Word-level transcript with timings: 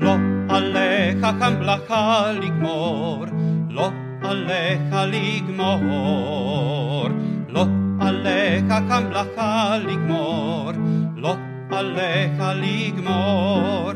לא 0.00 0.14
עליך 0.48 1.26
כמלאכה 1.40 2.32
לגמור, 2.32 3.24
לא 3.70 3.90
עליך 4.22 4.94
לגמור, 5.06 7.08
לא 7.48 7.66
עליך 8.00 8.64
כמלאכה 8.88 9.78
לגמור, 9.78 10.70
לא 11.16 11.34
עליך 11.70 12.42
לגמור, 12.54 13.90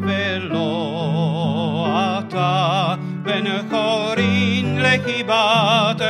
ולא 0.00 0.66
אתה 2.18 2.94
בן 3.22 3.44
חורין 3.70 4.78
לקיבת 4.78 6.00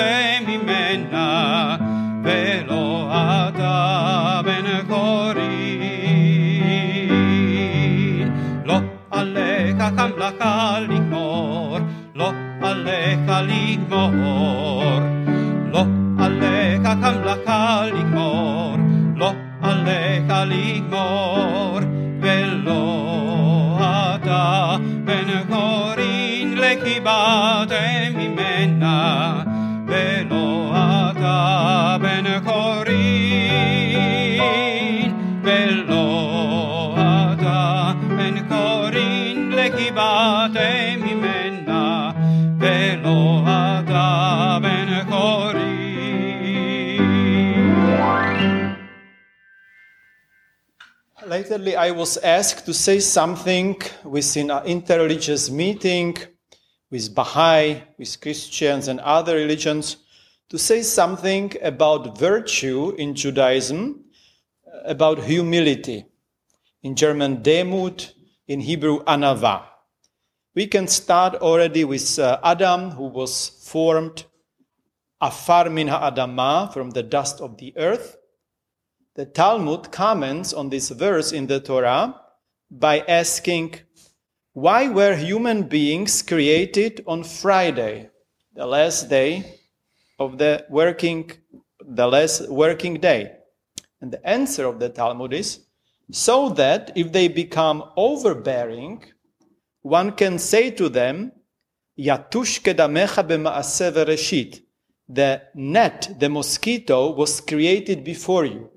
לקיבת 0.00 0.40
ממנה, 0.46 1.76
ולא 2.24 3.10
אתה 3.12 4.40
בן 4.44 4.86
חורין. 4.88 5.76
לא 8.64 8.78
עליך 9.10 9.76
כמלאכה 9.96 10.78
לגמור, 10.80 11.78
לא 12.14 12.30
עליך 12.62 13.30
לגמור, 13.42 15.00
לא 15.72 15.84
עליך 16.18 16.82
כמלאכה 16.82 17.82
לגמור, 17.86 18.76
לא 19.16 19.32
עליך 19.62 20.32
לגמור, 20.46 21.78
ולא 22.20 23.78
אתה 24.14 24.76
בן 25.04 25.28
חורין 25.48 26.58
לקיבת 26.58 27.72
ממנה, 28.16 29.42
Lately, 51.31 51.77
I 51.77 51.91
was 51.91 52.17
asked 52.17 52.65
to 52.65 52.73
say 52.73 52.99
something 52.99 53.81
within 54.03 54.51
an 54.51 54.65
interreligious 54.65 55.49
meeting 55.49 56.17
with 56.89 57.15
Baha'i, 57.15 57.83
with 57.97 58.19
Christians, 58.19 58.89
and 58.89 58.99
other 58.99 59.35
religions, 59.35 59.95
to 60.49 60.57
say 60.59 60.81
something 60.81 61.55
about 61.61 62.17
virtue 62.17 62.89
in 62.97 63.15
Judaism, 63.15 64.03
about 64.83 65.23
humility. 65.23 66.05
In 66.83 66.97
German, 66.97 67.37
Demut, 67.37 68.11
in 68.49 68.59
Hebrew, 68.59 69.01
Anava. 69.05 69.63
We 70.53 70.67
can 70.67 70.85
start 70.85 71.35
already 71.35 71.85
with 71.85 72.19
uh, 72.19 72.41
Adam, 72.43 72.89
who 72.89 73.07
was 73.07 73.47
formed 73.71 74.25
afar 75.21 75.69
min 75.69 75.87
ha'adamah, 75.87 76.73
from 76.73 76.89
the 76.89 77.03
dust 77.03 77.39
of 77.39 77.57
the 77.57 77.73
earth. 77.77 78.17
The 79.13 79.25
Talmud 79.25 79.91
comments 79.91 80.53
on 80.53 80.69
this 80.69 80.89
verse 80.89 81.33
in 81.33 81.45
the 81.45 81.59
Torah 81.59 82.15
by 82.69 82.99
asking, 82.99 83.75
why 84.53 84.87
were 84.87 85.17
human 85.17 85.63
beings 85.63 86.21
created 86.21 87.03
on 87.05 87.25
Friday, 87.25 88.09
the 88.55 88.65
last 88.65 89.09
day 89.09 89.59
of 90.17 90.37
the 90.37 90.65
working, 90.69 91.29
the 91.81 92.07
last 92.07 92.49
working 92.49 93.01
day? 93.01 93.33
And 93.99 94.13
the 94.13 94.25
answer 94.25 94.65
of 94.65 94.79
the 94.79 94.87
Talmud 94.87 95.33
is, 95.33 95.59
so 96.09 96.47
that 96.51 96.93
if 96.95 97.11
they 97.11 97.27
become 97.27 97.83
overbearing, 97.97 99.03
one 99.81 100.13
can 100.13 100.39
say 100.39 100.71
to 100.71 100.87
them, 100.87 101.33
Yatush 101.99 102.61
kedamecha 102.61 103.27
b'maaseh. 103.27 104.61
The 105.09 105.41
net, 105.53 106.15
the 106.17 106.29
mosquito, 106.29 107.11
was 107.11 107.41
created 107.41 108.05
before 108.05 108.45
you. 108.45 108.70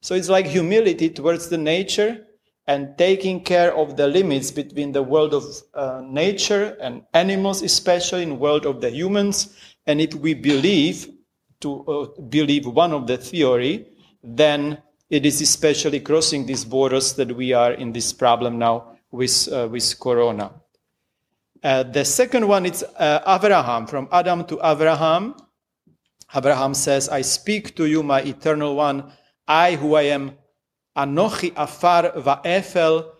So 0.00 0.14
it's 0.14 0.28
like 0.28 0.46
humility 0.46 1.10
towards 1.10 1.48
the 1.48 1.58
nature 1.58 2.26
and 2.66 2.96
taking 2.98 3.42
care 3.42 3.74
of 3.76 3.96
the 3.96 4.06
limits 4.06 4.50
between 4.50 4.92
the 4.92 5.02
world 5.02 5.34
of 5.34 5.44
uh, 5.74 6.02
nature 6.04 6.76
and 6.80 7.02
animals, 7.14 7.62
especially 7.62 8.22
in 8.24 8.38
world 8.38 8.66
of 8.66 8.80
the 8.80 8.90
humans. 8.90 9.56
And 9.86 10.00
if 10.00 10.14
we 10.14 10.34
believe 10.34 11.08
to 11.60 11.84
uh, 11.86 12.20
believe 12.22 12.66
one 12.66 12.92
of 12.92 13.06
the 13.06 13.16
theory, 13.16 13.86
then 14.22 14.82
it 15.10 15.24
is 15.24 15.40
especially 15.40 16.00
crossing 16.00 16.46
these 16.46 16.64
borders 16.64 17.14
that 17.14 17.34
we 17.34 17.52
are 17.52 17.72
in 17.72 17.92
this 17.92 18.12
problem 18.12 18.58
now 18.58 18.96
with 19.10 19.48
uh, 19.52 19.68
with 19.70 19.98
Corona. 20.00 20.50
Uh, 21.62 21.82
the 21.84 22.04
second 22.04 22.46
one 22.46 22.66
is 22.66 22.84
uh, 22.96 23.20
Abraham, 23.26 23.86
from 23.86 24.08
Adam 24.12 24.44
to 24.44 24.58
Abraham. 24.62 25.34
Abraham 26.34 26.74
says, 26.74 27.08
I 27.08 27.22
speak 27.22 27.76
to 27.76 27.86
you, 27.86 28.02
my 28.02 28.20
eternal 28.22 28.74
one, 28.76 29.12
I 29.48 29.76
who 29.76 29.94
I 29.94 30.02
am 30.02 30.36
Anochi 30.96 31.52
Afar 31.56 32.10
Va'efel, 32.12 33.10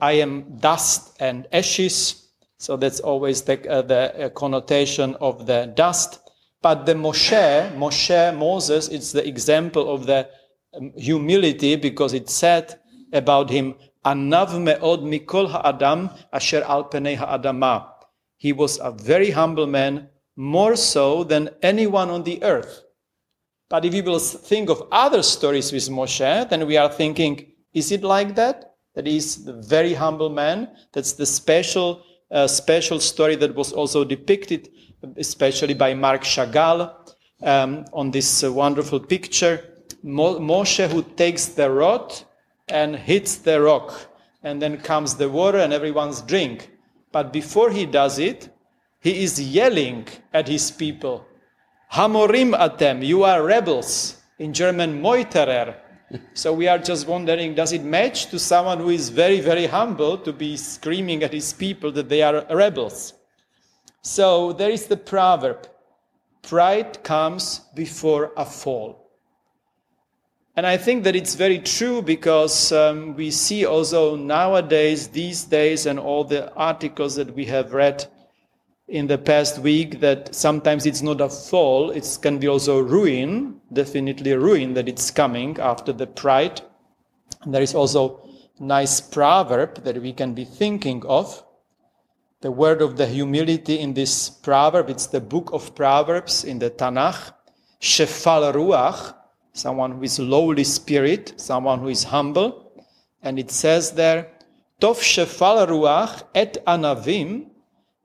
I 0.00 0.12
am 0.12 0.56
dust 0.58 1.16
and 1.20 1.46
ashes. 1.52 2.28
So 2.58 2.76
that's 2.76 3.00
always 3.00 3.42
the, 3.42 3.68
uh, 3.70 3.82
the 3.82 4.26
uh, 4.26 4.28
connotation 4.30 5.14
of 5.16 5.46
the 5.46 5.72
dust. 5.76 6.20
But 6.62 6.86
the 6.86 6.94
Moshe, 6.94 7.76
Moshe, 7.76 8.36
Moses, 8.36 8.88
it's 8.88 9.12
the 9.12 9.26
example 9.26 9.92
of 9.92 10.06
the 10.06 10.28
um, 10.74 10.92
humility 10.96 11.76
because 11.76 12.14
it 12.14 12.30
said 12.30 12.80
about 13.12 13.50
him, 13.50 13.74
Anav 14.04 14.60
me'od 14.60 15.00
mikol 15.00 15.50
ha'adam 15.50 16.10
asher 16.32 16.64
al 16.66 16.88
penei 16.88 17.16
ha'adamah. 17.16 17.88
He 18.38 18.52
was 18.52 18.78
a 18.80 18.90
very 18.90 19.30
humble 19.30 19.66
man, 19.66 20.08
more 20.36 20.76
so 20.76 21.24
than 21.24 21.50
anyone 21.62 22.10
on 22.10 22.22
the 22.22 22.42
earth. 22.42 22.82
But 23.68 23.84
if 23.84 23.92
we 23.92 24.00
will 24.00 24.18
think 24.18 24.70
of 24.70 24.86
other 24.92 25.22
stories 25.22 25.72
with 25.72 25.88
Moshe, 25.88 26.48
then 26.48 26.66
we 26.66 26.76
are 26.76 26.88
thinking, 26.88 27.52
is 27.74 27.90
it 27.90 28.02
like 28.02 28.34
that? 28.36 28.74
That 28.94 29.06
is 29.08 29.44
the 29.44 29.52
very 29.52 29.92
humble 29.92 30.30
man. 30.30 30.68
That's 30.92 31.12
the 31.12 31.26
special, 31.26 32.02
uh, 32.30 32.46
special 32.46 33.00
story 33.00 33.36
that 33.36 33.54
was 33.54 33.72
also 33.72 34.04
depicted, 34.04 34.70
especially 35.16 35.74
by 35.74 35.94
Marc 35.94 36.22
Chagall 36.22 36.94
um, 37.42 37.84
on 37.92 38.10
this 38.10 38.44
uh, 38.44 38.52
wonderful 38.52 39.00
picture. 39.00 39.62
Mo- 40.02 40.38
Moshe 40.38 40.88
who 40.88 41.02
takes 41.02 41.46
the 41.46 41.70
rod 41.70 42.14
and 42.68 42.96
hits 42.96 43.36
the 43.36 43.60
rock, 43.60 44.08
and 44.42 44.62
then 44.62 44.78
comes 44.78 45.16
the 45.16 45.28
water 45.28 45.58
and 45.58 45.72
everyone's 45.72 46.22
drink. 46.22 46.70
But 47.12 47.32
before 47.32 47.70
he 47.70 47.84
does 47.86 48.18
it, 48.18 48.48
he 49.00 49.22
is 49.22 49.40
yelling 49.40 50.06
at 50.32 50.48
his 50.48 50.70
people. 50.70 51.26
Hamorim 51.92 52.56
atem, 52.58 53.04
you 53.04 53.22
are 53.24 53.42
rebels. 53.42 54.16
In 54.38 54.52
German, 54.52 55.00
Meuterer. 55.00 55.76
So 56.34 56.52
we 56.52 56.68
are 56.68 56.78
just 56.78 57.08
wondering, 57.08 57.54
does 57.54 57.72
it 57.72 57.82
match 57.82 58.26
to 58.26 58.38
someone 58.38 58.78
who 58.78 58.90
is 58.90 59.08
very, 59.08 59.40
very 59.40 59.66
humble 59.66 60.18
to 60.18 60.32
be 60.32 60.56
screaming 60.56 61.22
at 61.22 61.32
his 61.32 61.52
people 61.52 61.90
that 61.92 62.08
they 62.08 62.22
are 62.22 62.44
rebels? 62.50 63.14
So 64.02 64.52
there 64.52 64.70
is 64.70 64.86
the 64.86 64.96
proverb, 64.96 65.66
pride 66.42 67.02
comes 67.02 67.62
before 67.74 68.32
a 68.36 68.44
fall. 68.44 69.10
And 70.54 70.66
I 70.66 70.76
think 70.76 71.04
that 71.04 71.16
it's 71.16 71.34
very 71.34 71.58
true 71.58 72.02
because 72.02 72.72
um, 72.72 73.14
we 73.16 73.30
see 73.30 73.66
also 73.66 74.16
nowadays, 74.16 75.08
these 75.08 75.44
days, 75.44 75.86
and 75.86 75.98
all 75.98 76.24
the 76.24 76.52
articles 76.54 77.16
that 77.16 77.34
we 77.34 77.46
have 77.46 77.74
read 77.74 78.06
in 78.88 79.08
the 79.08 79.18
past 79.18 79.58
week 79.58 80.00
that 80.00 80.34
sometimes 80.34 80.86
it's 80.86 81.02
not 81.02 81.20
a 81.20 81.28
fall, 81.28 81.90
it 81.90 82.18
can 82.22 82.38
be 82.38 82.46
also 82.46 82.80
ruin, 82.80 83.60
definitely 83.72 84.32
ruin 84.34 84.74
that 84.74 84.88
it's 84.88 85.10
coming 85.10 85.58
after 85.58 85.92
the 85.92 86.06
pride. 86.06 86.60
And 87.42 87.52
there 87.52 87.62
is 87.62 87.74
also 87.74 88.28
nice 88.60 89.00
proverb 89.00 89.82
that 89.84 90.00
we 90.00 90.12
can 90.12 90.34
be 90.34 90.44
thinking 90.44 91.04
of. 91.06 91.42
The 92.42 92.50
word 92.50 92.80
of 92.80 92.96
the 92.96 93.06
humility 93.06 93.80
in 93.80 93.94
this 93.94 94.30
proverb, 94.30 94.88
it's 94.88 95.06
the 95.06 95.20
book 95.20 95.50
of 95.52 95.74
Proverbs 95.74 96.44
in 96.44 96.58
the 96.58 96.70
Tanakh. 96.70 97.32
Shefal 97.80 98.54
Ruach, 98.54 99.14
someone 99.52 99.92
who 99.92 100.02
is 100.02 100.18
lowly 100.18 100.64
spirit, 100.64 101.34
someone 101.36 101.80
who 101.80 101.88
is 101.88 102.04
humble. 102.04 102.84
And 103.22 103.38
it 103.38 103.50
says 103.50 103.92
there, 103.92 104.30
Tov 104.80 105.00
Shefal 105.00 105.66
Ruach 105.66 106.22
et 106.34 106.58
Anavim, 106.66 107.50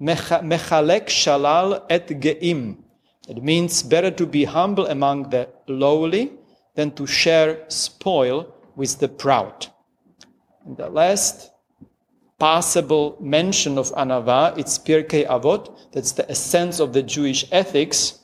Mechalek 0.01 1.07
shalal 1.07 1.83
et 1.89 2.07
geim. 2.19 2.83
It 3.29 3.43
means 3.43 3.83
better 3.83 4.09
to 4.11 4.25
be 4.25 4.45
humble 4.45 4.87
among 4.87 5.29
the 5.29 5.47
lowly 5.67 6.31
than 6.75 6.91
to 6.91 7.05
share 7.05 7.63
spoil 7.67 8.53
with 8.75 8.99
the 8.99 9.07
proud. 9.07 9.67
And 10.65 10.75
the 10.75 10.89
last 10.89 11.51
possible 12.39 13.15
mention 13.19 13.77
of 13.77 13.91
Anava. 13.91 14.57
It's 14.57 14.79
Pirkei 14.79 15.27
Avot. 15.27 15.69
That's 15.91 16.13
the 16.13 16.29
essence 16.31 16.79
of 16.79 16.93
the 16.93 17.03
Jewish 17.03 17.45
ethics. 17.51 18.19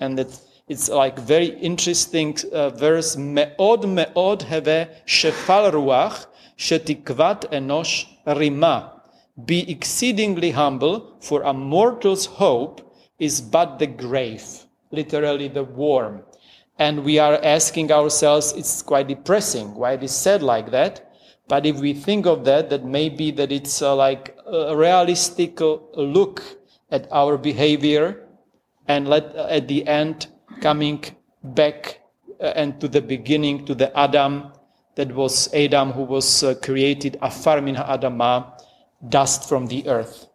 And 0.00 0.18
that 0.18 0.40
it's 0.68 0.88
like 0.88 1.18
very 1.18 1.50
interesting 1.60 2.36
uh, 2.52 2.70
verse. 2.70 3.16
Me'od 3.16 3.86
me'od 3.86 4.40
heve 4.40 4.88
shefal 5.06 5.70
ruach 5.72 6.26
shetikvat 6.58 7.52
enosh 7.52 8.06
rima. 8.26 9.01
Be 9.44 9.70
exceedingly 9.70 10.50
humble, 10.50 11.16
for 11.20 11.42
a 11.42 11.52
mortal's 11.52 12.26
hope 12.26 12.94
is 13.18 13.40
but 13.40 13.78
the 13.78 13.86
grave, 13.86 14.66
literally 14.90 15.48
the 15.48 15.64
worm. 15.64 16.22
And 16.78 17.04
we 17.04 17.18
are 17.18 17.38
asking 17.42 17.92
ourselves, 17.92 18.52
it's 18.52 18.82
quite 18.82 19.08
depressing 19.08 19.74
why 19.74 19.92
it 19.92 20.02
is 20.02 20.12
said 20.12 20.42
like 20.42 20.70
that. 20.70 21.12
But 21.48 21.66
if 21.66 21.80
we 21.80 21.92
think 21.92 22.26
of 22.26 22.44
that, 22.44 22.70
that 22.70 22.84
maybe 22.84 23.30
that 23.32 23.52
it's 23.52 23.82
uh, 23.82 23.94
like 23.94 24.36
a 24.46 24.76
realistic 24.76 25.60
uh, 25.60 25.76
look 25.94 26.42
at 26.90 27.08
our 27.10 27.36
behavior 27.38 28.26
and 28.86 29.08
let 29.08 29.34
uh, 29.36 29.46
at 29.50 29.68
the 29.68 29.86
end 29.86 30.26
coming 30.60 31.02
back 31.42 32.00
uh, 32.40 32.52
and 32.56 32.80
to 32.80 32.88
the 32.88 33.00
beginning 33.00 33.64
to 33.66 33.74
the 33.74 33.96
Adam 33.98 34.52
that 34.94 35.12
was 35.14 35.52
Adam 35.54 35.92
who 35.92 36.02
was 36.02 36.42
uh, 36.42 36.54
created 36.62 37.16
afar 37.22 37.60
min 37.60 37.76
Adama, 37.76 38.52
dust 39.08 39.48
from 39.48 39.66
the 39.66 39.88
earth. 39.88 40.28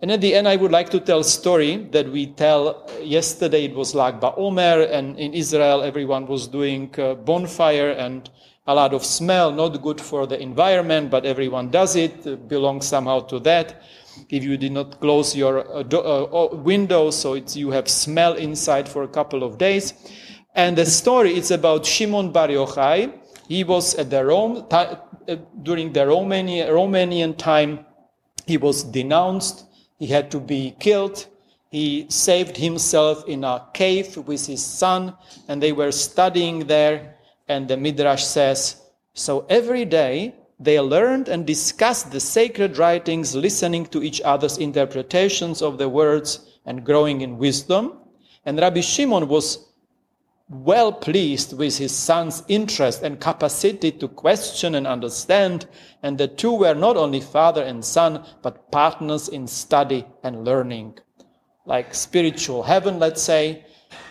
And 0.00 0.10
at 0.10 0.20
the 0.20 0.34
end, 0.34 0.48
I 0.48 0.56
would 0.56 0.72
like 0.72 0.90
to 0.90 1.00
tell 1.00 1.20
a 1.20 1.24
story 1.24 1.76
that 1.92 2.10
we 2.10 2.26
tell. 2.26 2.90
Yesterday 3.00 3.66
it 3.66 3.74
was 3.74 3.94
Lag 3.94 4.20
BaOmer, 4.20 4.90
and 4.90 5.16
in 5.18 5.32
Israel 5.32 5.82
everyone 5.82 6.26
was 6.26 6.48
doing 6.48 6.88
bonfire 7.24 7.90
and 7.90 8.28
a 8.66 8.74
lot 8.74 8.94
of 8.94 9.04
smell, 9.04 9.50
not 9.50 9.82
good 9.82 10.00
for 10.00 10.26
the 10.26 10.40
environment, 10.40 11.10
but 11.10 11.26
everyone 11.26 11.68
does 11.70 11.96
it, 11.96 12.26
uh, 12.26 12.36
belongs 12.36 12.86
somehow 12.86 13.20
to 13.20 13.40
that. 13.40 13.82
If 14.28 14.44
you 14.44 14.56
did 14.56 14.72
not 14.72 15.00
close 15.00 15.34
your 15.34 15.68
uh, 15.68 15.82
do- 15.82 16.00
uh, 16.00 16.48
window, 16.54 17.10
so 17.10 17.34
you 17.34 17.70
have 17.70 17.88
smell 17.88 18.34
inside 18.34 18.88
for 18.88 19.02
a 19.02 19.08
couple 19.08 19.42
of 19.42 19.58
days. 19.58 19.94
And 20.54 20.78
the 20.78 20.86
story 20.86 21.36
is 21.36 21.50
about 21.50 21.86
Shimon 21.86 22.30
Bar 22.30 22.48
Yochai. 22.48 23.12
He 23.48 23.64
was 23.64 23.94
at 23.96 24.10
the 24.10 24.24
Rome, 24.24 24.64
uh, 24.70 24.96
Uh, 25.28 25.36
during 25.62 25.92
the 25.92 26.00
Romanian, 26.00 26.68
Romanian 26.68 27.36
time, 27.36 27.84
he 28.46 28.56
was 28.56 28.82
denounced 28.82 29.66
he 30.02 30.08
had 30.08 30.32
to 30.32 30.40
be 30.40 30.74
killed. 30.80 31.26
He 31.70 32.06
saved 32.08 32.56
himself 32.56 33.24
in 33.28 33.44
a 33.44 33.64
cave 33.72 34.16
with 34.16 34.44
his 34.48 34.64
son, 34.64 35.14
and 35.46 35.62
they 35.62 35.70
were 35.70 35.92
studying 35.92 36.66
there. 36.66 37.14
And 37.46 37.68
the 37.68 37.76
Midrash 37.76 38.24
says, 38.24 38.82
So 39.14 39.46
every 39.48 39.84
day 39.84 40.34
they 40.58 40.80
learned 40.80 41.28
and 41.28 41.46
discussed 41.46 42.10
the 42.10 42.18
sacred 42.18 42.78
writings, 42.78 43.36
listening 43.36 43.86
to 43.86 44.02
each 44.02 44.20
other's 44.22 44.58
interpretations 44.58 45.62
of 45.62 45.78
the 45.78 45.88
words 45.88 46.50
and 46.66 46.84
growing 46.84 47.20
in 47.20 47.38
wisdom. 47.38 47.92
And 48.44 48.58
Rabbi 48.58 48.80
Shimon 48.80 49.28
was 49.28 49.68
well 50.52 50.92
pleased 50.92 51.56
with 51.56 51.78
his 51.78 51.96
son's 51.96 52.42
interest 52.46 53.02
and 53.02 53.18
capacity 53.18 53.90
to 53.90 54.06
question 54.06 54.74
and 54.74 54.86
understand, 54.86 55.66
and 56.02 56.18
the 56.18 56.28
two 56.28 56.52
were 56.52 56.74
not 56.74 56.96
only 56.96 57.20
father 57.20 57.62
and 57.62 57.82
son, 57.82 58.22
but 58.42 58.70
partners 58.70 59.28
in 59.28 59.46
study 59.46 60.04
and 60.22 60.44
learning. 60.44 60.98
Like 61.64 61.94
spiritual 61.94 62.62
heaven, 62.62 62.98
let's 62.98 63.22
say. 63.22 63.64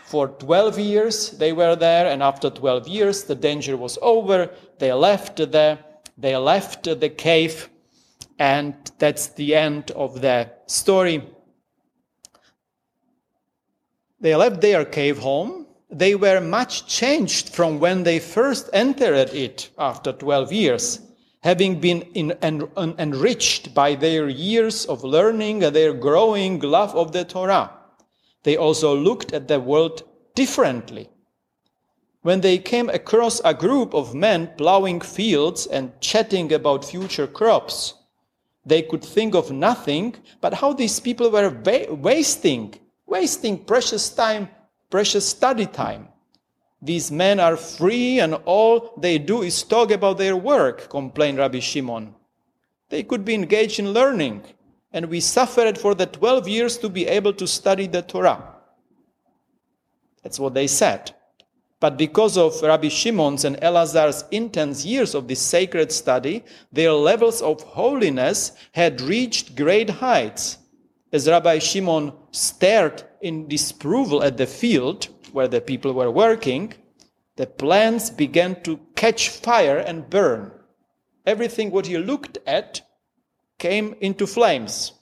For 0.06 0.30
12 0.30 0.80
years 0.80 1.32
they 1.32 1.54
were 1.54 1.76
there, 1.76 2.08
and 2.08 2.24
after 2.24 2.50
12 2.50 2.88
years 2.88 3.24
the 3.24 3.36
danger 3.36 3.78
was 3.78 4.00
over. 4.02 4.50
They 4.80 4.92
left 4.94 5.38
the, 5.38 5.78
they 6.18 6.36
left 6.36 6.84
the 6.84 7.10
cave, 7.10 7.70
and 8.40 8.74
that's 8.98 9.28
the 9.28 9.56
end 9.56 9.92
of 9.92 10.22
the 10.22 10.50
story. 10.66 11.24
They 14.20 14.36
left 14.36 14.62
their 14.62 14.86
cave 14.86 15.20
home 15.20 15.61
they 15.92 16.16
were 16.16 16.40
much 16.40 16.88
changed 16.88 17.50
from 17.50 17.80
when 17.80 18.04
they 18.04 18.18
first 18.18 18.70
entered 18.72 19.30
it 19.34 19.70
after 19.78 20.14
12 20.14 20.54
years, 20.54 21.02
having 21.44 21.82
been 21.82 22.02
in, 22.14 22.32
en, 22.42 22.70
en, 22.78 22.96
enriched 22.98 23.74
by 23.74 23.96
their 23.96 24.30
years 24.30 24.86
of 24.86 25.04
learning 25.04 25.64
and 25.64 25.76
their 25.76 25.94
growing 25.94 26.60
love 26.60 26.96
of 26.96 27.12
the 27.12 27.26
Torah. 27.26 27.72
They 28.44 28.56
also 28.56 28.96
looked 28.96 29.34
at 29.34 29.50
the 29.50 29.60
world 29.60 30.04
differently. 30.34 31.10
When 32.22 32.40
they 32.40 32.58
came 32.58 32.90
across 32.90 33.42
a 33.44 33.54
group 33.54 33.94
of 33.94 34.16
men 34.16 34.52
plowing 34.58 35.02
fields 35.02 35.68
and 35.68 35.92
chatting 36.00 36.54
about 36.54 36.86
future 36.86 37.28
crops, 37.28 37.96
they 38.66 38.84
could 38.84 39.04
think 39.04 39.36
of 39.36 39.52
nothing 39.52 40.16
but 40.40 40.54
how 40.54 40.72
these 40.72 41.00
people 41.00 41.32
were 41.32 41.50
wa- 41.50 41.94
wasting, 41.96 42.76
wasting 43.08 43.58
precious 43.66 44.10
time 44.10 44.50
precious 44.92 45.28
study 45.28 45.66
time. 45.66 46.10
These 46.82 47.12
men 47.12 47.40
are 47.40 47.58
free 47.58 48.20
and 48.20 48.36
all 48.46 48.94
they 48.98 49.18
do 49.18 49.42
is 49.42 49.64
talk 49.64 49.90
about 49.90 50.20
their 50.20 50.36
work, 50.36 50.90
complained 50.90 51.40
Rabbi 51.40 51.60
Shimon. 51.60 52.14
They 52.90 53.04
could 53.04 53.24
be 53.24 53.34
engaged 53.34 53.80
in 53.80 53.94
learning, 53.94 54.44
and 54.92 55.06
we 55.06 55.22
suffered 55.22 55.78
for 55.78 55.96
the 55.96 56.06
12 56.06 56.48
years 56.48 56.78
to 56.80 56.90
be 56.90 57.08
able 57.08 57.34
to 57.34 57.48
study 57.48 57.88
the 57.88 58.02
Torah. 58.02 58.44
That's 60.22 60.40
what 60.40 60.54
they 60.54 60.68
said. 60.68 61.16
But 61.80 61.98
because 61.98 62.38
of 62.38 62.62
Rabbi 62.62 62.90
Shimon's 62.90 63.46
and 63.46 63.58
Elazar's 63.58 64.26
intense 64.30 64.86
years 64.86 65.16
of 65.16 65.28
this 65.28 65.42
sacred 65.42 65.92
study, 65.92 66.44
their 66.72 66.92
levels 66.92 67.42
of 67.42 67.62
holiness 67.62 68.52
had 68.74 69.02
reached 69.02 69.56
great 69.56 69.90
heights. 69.90 70.58
As 71.14 71.28
Rabbi 71.28 71.60
Shimon 71.60 72.14
stared 72.32 73.04
in 73.22 73.48
disapproval 73.48 74.24
at 74.24 74.38
the 74.38 74.48
field 74.48 75.10
where 75.34 75.48
the 75.48 75.60
people 75.60 75.94
were 75.94 76.10
working, 76.12 76.74
the 77.36 77.48
plants 77.48 78.10
began 78.10 78.62
to 78.64 78.80
catch 78.96 79.30
fire 79.30 79.78
and 79.78 80.10
burn. 80.10 80.52
Everything 81.26 81.72
what 81.72 81.88
he 81.88 81.98
looked 81.98 82.38
at 82.46 82.82
came 83.58 83.96
into 84.00 84.26
flames. 84.26 84.94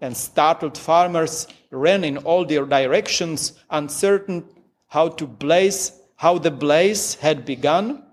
And 0.00 0.16
startled 0.16 0.78
farmers 0.78 1.46
ran 1.70 2.04
in 2.04 2.18
all 2.18 2.44
their 2.44 2.64
directions, 2.64 3.52
uncertain 3.70 4.44
how 4.86 5.08
to 5.08 5.26
blaze, 5.26 5.92
how 6.16 6.38
the 6.38 6.50
blaze 6.50 7.16
had 7.16 7.44
begun. 7.44 8.04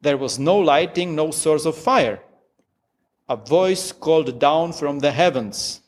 There 0.00 0.16
was 0.16 0.38
no 0.38 0.58
lighting, 0.58 1.14
no 1.14 1.30
source 1.30 1.66
of 1.66 1.76
fire. 1.76 2.20
A 3.28 3.36
voice 3.36 3.92
called 3.92 4.38
down 4.40 4.72
from 4.72 4.98
the 4.98 5.12
heavens, 5.12 5.79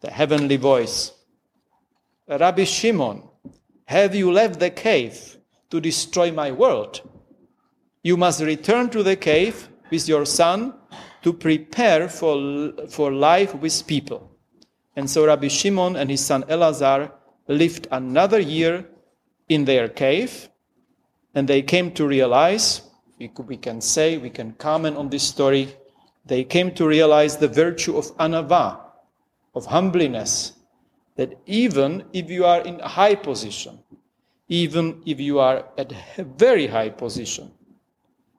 the 0.00 0.10
heavenly 0.10 0.56
voice. 0.56 1.12
Rabbi 2.28 2.64
Shimon, 2.64 3.22
have 3.86 4.14
you 4.14 4.32
left 4.32 4.60
the 4.60 4.70
cave 4.70 5.36
to 5.70 5.80
destroy 5.80 6.30
my 6.32 6.52
world? 6.52 7.00
You 8.02 8.16
must 8.16 8.40
return 8.40 8.88
to 8.90 9.02
the 9.02 9.16
cave 9.16 9.68
with 9.90 10.08
your 10.08 10.24
son 10.24 10.74
to 11.22 11.32
prepare 11.32 12.08
for, 12.08 12.72
for 12.88 13.12
life 13.12 13.54
with 13.54 13.86
people. 13.86 14.30
And 14.96 15.08
so 15.08 15.26
Rabbi 15.26 15.48
Shimon 15.48 15.96
and 15.96 16.10
his 16.10 16.24
son 16.24 16.44
Elazar 16.44 17.12
lived 17.48 17.88
another 17.90 18.40
year 18.40 18.86
in 19.48 19.64
their 19.64 19.88
cave, 19.88 20.48
and 21.34 21.48
they 21.48 21.62
came 21.62 21.90
to 21.92 22.06
realize, 22.06 22.82
we, 23.18 23.28
could, 23.28 23.48
we 23.48 23.56
can 23.56 23.80
say, 23.80 24.16
we 24.16 24.30
can 24.30 24.52
comment 24.52 24.96
on 24.96 25.10
this 25.10 25.24
story, 25.24 25.74
they 26.24 26.44
came 26.44 26.72
to 26.74 26.86
realize 26.86 27.36
the 27.36 27.48
virtue 27.48 27.96
of 27.96 28.16
anava, 28.18 28.78
of 29.54 29.66
humbleness, 29.66 30.52
that 31.16 31.38
even 31.46 32.04
if 32.12 32.30
you 32.30 32.44
are 32.44 32.60
in 32.62 32.80
a 32.80 32.88
high 32.88 33.14
position, 33.14 33.78
even 34.48 35.02
if 35.06 35.20
you 35.20 35.38
are 35.38 35.64
at 35.78 35.92
a 36.18 36.24
very 36.24 36.66
high 36.66 36.88
position, 36.88 37.50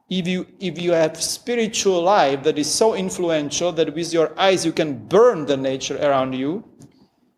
if 0.09 0.27
you, 0.27 0.45
if 0.59 0.79
you 0.79 0.91
have 0.91 1.21
spiritual 1.21 2.01
life 2.01 2.43
that 2.43 2.57
is 2.57 2.69
so 2.69 2.95
influential 2.95 3.71
that 3.71 3.93
with 3.95 4.11
your 4.11 4.37
eyes 4.37 4.65
you 4.65 4.73
can 4.73 4.97
burn 5.07 5.45
the 5.45 5.55
nature 5.55 5.97
around 5.97 6.33
you, 6.33 6.65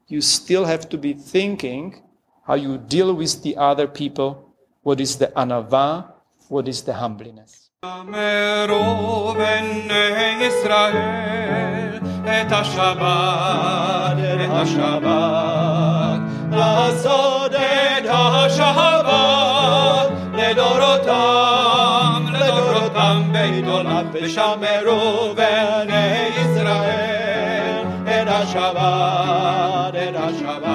you 0.08 0.22
still 0.22 0.65
have 0.65 0.89
to 0.89 0.98
be 0.98 1.13
thinking 1.13 2.01
how 2.48 2.56
you 2.56 2.77
deal 2.77 3.13
with 3.13 3.44
the 3.44 3.56
other 3.58 3.88
people, 3.88 4.53
what 4.82 5.00
is 5.00 5.18
the 5.18 5.27
anava, 5.27 6.13
what 6.50 6.68
is 6.68 6.82
the 6.82 6.94
humbleness. 6.94 7.70
את 12.25 12.52
השבת, 12.52 14.18
את 14.45 14.50
השבת, 14.52 16.18
לעשות 16.52 17.52
את 17.54 18.04
השבת 18.11 19.38
לדורותם, 20.35 22.25
לדורותם 22.33 23.23
בית 23.33 23.64
עולם, 23.68 24.04
ושמרו 24.12 25.35
בני 25.35 26.28
ישראל 26.37 27.85
את 28.04 28.28
השבת, 28.28 29.95
את 29.95 30.16
השבת, 30.16 30.72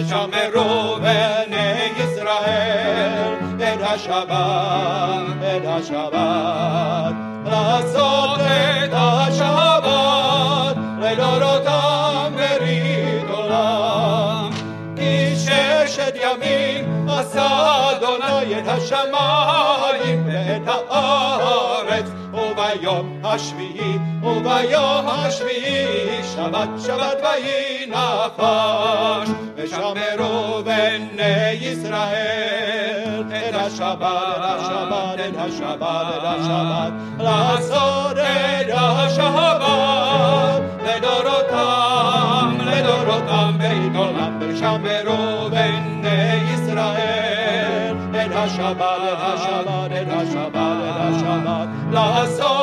ושמרו 0.00 0.96
בני 0.96 1.88
ישראל 1.98 3.34
את 3.56 3.80
השבת, 3.82 5.36
את 5.40 5.62
השבת. 5.64 7.14
לעשות 7.44 8.40
את 8.40 8.90
השבת 8.92 10.76
לדורותם 11.00 12.32
ברית 12.36 13.30
עולם. 13.30 14.50
כי 14.96 15.36
ששת 15.36 16.14
ימים 16.14 17.08
עשה 17.08 17.46
אדוני 17.90 18.58
את 18.58 18.68
השמיים 18.68 19.99
השביעי 23.30 23.98
וביום 24.22 25.08
השביעי 25.08 26.22
שבת 26.34 26.68
שבת 26.86 27.18
ויהי 27.22 27.86
נחש 27.86 29.28
ושמרו 29.56 30.62
בני 30.64 31.50
ישראל 31.60 33.24
את 33.28 33.54
השבת 33.54 34.36
את 34.38 34.44
השבת 34.44 35.20
את 35.28 35.36
השבת 35.36 36.06
את 36.16 36.24
השבת 36.24 36.92
לעשות 37.18 38.16
את 38.18 38.70
השבת 38.72 39.60
לדורותם 40.86 42.58
לדורותם 42.66 43.52
בית 43.58 43.96
עולם 43.96 44.38
ושמרו 44.40 45.50
בני 45.50 46.40
ישראל 46.54 47.96
את 48.10 48.30
השבת 48.34 48.80
את 49.12 49.18
השבת 49.20 49.90
את 49.92 50.08
השבת 50.12 50.78
את 50.90 50.96
השבת 51.00 51.68
לעשות 51.90 52.59